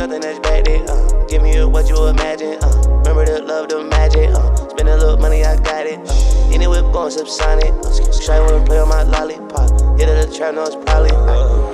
[0.00, 0.82] nothing that's back there.
[0.88, 2.56] Uh, give me what you imagine.
[2.62, 2.72] Uh,
[3.04, 4.30] remember the love, the magic.
[4.30, 6.00] Uh, spend a little money, I got it.
[6.08, 7.68] Uh, any whip going subsonic.
[7.84, 9.68] Uh, Shy wanna play on my lollipop.
[10.00, 11.12] Hit it the trap, no, it's probably.
[11.12, 11.68] Uh,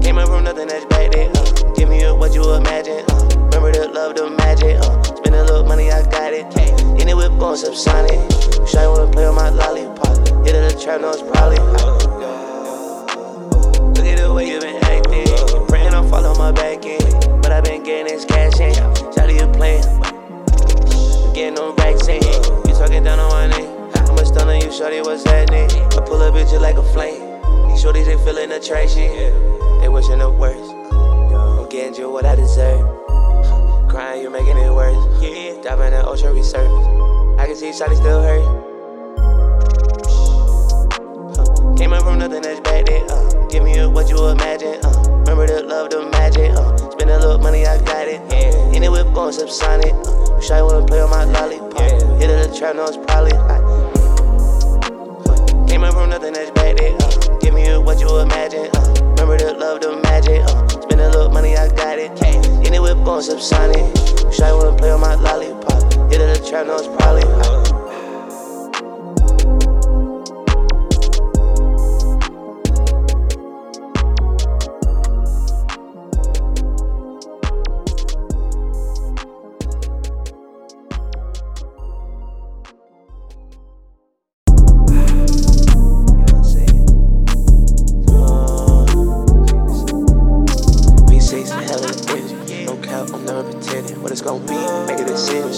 [0.00, 1.28] came up from nothing that's back there.
[1.28, 3.04] Uh, give me what you imagine.
[3.10, 4.80] Uh, remember the love, the magic.
[4.80, 6.46] Uh, spend a little money, I got it.
[6.98, 8.16] Any whip going subsonic.
[8.66, 10.16] Shy wanna play on my lollipop.
[10.46, 11.58] Hit it the trap, no, it's probably.
[11.60, 12.15] Uh,
[16.46, 17.00] My back in.
[17.42, 18.72] But i been getting this cash in.
[18.72, 19.82] Shout you playing.
[19.82, 22.22] You getting no racks in.
[22.22, 23.66] You talking down on my name.
[23.96, 25.68] I'm a stunner, you shorty, what's happening?
[25.72, 27.18] I pull up bitch like a flame.
[27.68, 29.10] These shorties, they feeling attraction.
[29.80, 30.70] They wishing the worst.
[30.92, 32.86] I'm getting you what I deserve.
[33.88, 34.94] Crying, you're making it worse.
[35.20, 37.40] Yeah, diving in the ocean resurface.
[37.40, 38.65] I can see shawty still hurt.
[49.16, 49.94] Whip going subsonic.
[50.06, 51.80] Uh, shy wanna play on my lollipop.
[52.20, 53.32] Hit it the trap, no, it's probably.
[53.32, 53.60] Uh,
[55.66, 56.94] came up from nothing that's back there.
[57.00, 58.68] Uh, give me what you imagine.
[58.76, 60.42] Uh, remember the love, the magic.
[60.42, 62.10] Uh, spend a little money, I got it.
[62.22, 63.88] Any whip going subsonic.
[64.34, 65.82] Shy wanna play on my lollipop.
[66.12, 67.22] Hit it the trap, no, it's probably.
[67.24, 67.65] Uh,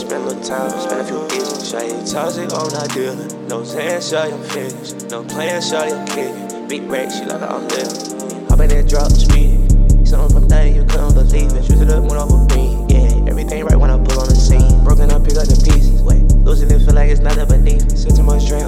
[0.08, 1.68] Spend little time, spend a few years.
[1.68, 3.28] Show you toxic, oh, not dealing.
[3.46, 5.10] No saying, you I'm finished.
[5.10, 6.66] No playing, you I'm kidding.
[6.66, 8.48] Big break, she like I'm living.
[8.48, 9.68] Hop in that drop speed.
[10.08, 11.62] Something from nothing, you couldn't believe it.
[11.62, 12.88] Shoot it up, went off a beam.
[12.88, 14.82] Yeah, everything right when I pull on the scene.
[14.82, 16.00] Broken up, pick up the pieces.
[16.00, 17.94] Wait, losing it, feel like it's nothing beneath me.
[17.94, 18.64] Sit too much drink,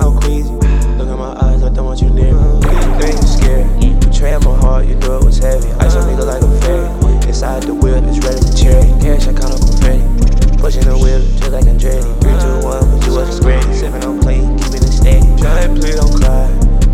[11.91, 12.21] Andretti.
[12.23, 13.75] 3, 2, 1, but you wasn't ready.
[13.75, 15.43] Sipping on clean, keeping it steady.
[15.43, 16.47] Shine, please don't cry.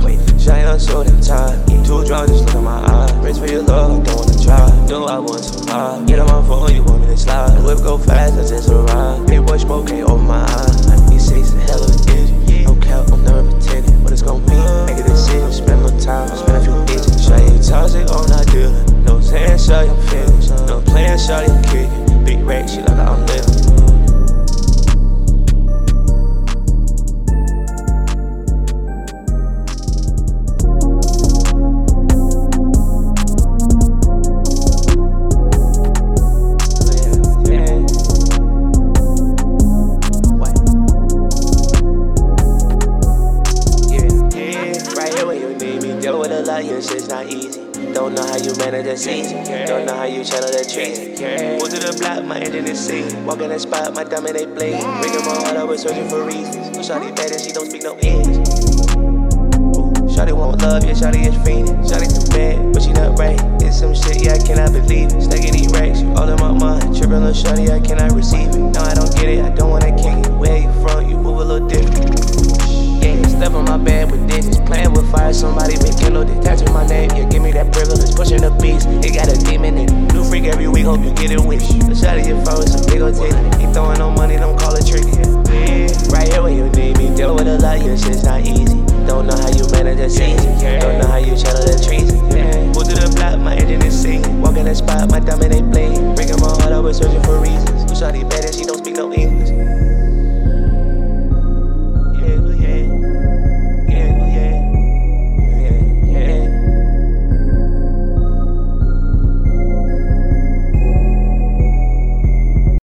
[0.05, 1.67] Wait, shine, I'm so damn tired.
[1.87, 3.13] Too drunk, just look at my eyes.
[3.23, 4.87] Race for your love, I don't wanna try.
[4.89, 6.07] No, I want to survive.
[6.07, 7.55] Get on my phone, you want me to slide.
[7.55, 9.29] The whip go fast, I just arrived.
[9.29, 10.89] Big boy smoke ain't over my eyes.
[10.89, 12.65] Like me say, some hell of an energy.
[12.65, 14.03] No cap, I'm never pretending.
[14.03, 14.59] What it's gonna be,
[14.91, 15.53] make a decision.
[15.53, 17.23] Spend a little time, spend a few digits.
[17.23, 19.05] Show you toxic, oh, not dealing.
[19.05, 20.51] No saying, you I'm finished.
[20.67, 22.25] No playing, you I'm kicking.
[22.25, 23.16] Big rack, she like I'm
[46.65, 47.61] your shit's not easy.
[47.93, 49.45] Don't know how you manage the season.
[49.67, 51.21] Don't know how you channel the trees.
[51.61, 53.25] Move to the block, my engine is seizing.
[53.27, 54.81] Walk in the spot, my diamond they bleed.
[55.01, 56.77] Breaking my heart, I was searching for reasons.
[56.79, 58.37] Shawty bad and she don't speak no English.
[60.17, 61.77] Shawty want love, yeah, Shawty is fiending.
[61.85, 62.26] Shawty
[73.77, 74.59] my bed with digits.
[74.61, 76.29] Playing with fire, somebody been kindled.
[76.29, 78.15] Detaching my name, yeah, give me that privilege.
[78.15, 80.13] Pushing the beast, it got a demon in it.
[80.15, 81.95] New freak every week, hope you get it with you.
[81.95, 83.33] Shot of your phone, it's a big old tick.
[83.61, 85.13] He throwing no money, don't call it tricky.
[85.53, 87.15] Yeah, right here when you need me.
[87.15, 88.81] Deal with a lot, your shit's not easy.
[89.05, 90.81] Don't know how you manage the season.
[90.81, 92.13] Don't know how you channel the trees.
[92.73, 94.41] Move to the block, my engine is singing.
[94.41, 96.01] Walk in the spot, my diamond they bleed.
[96.17, 96.56] Breaking my heart,